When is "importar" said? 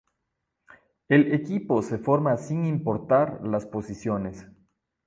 2.65-3.39